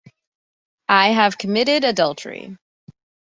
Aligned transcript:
I 0.89 1.09
have 1.09 1.37
committed 1.37 1.83
adultery. 1.83 2.57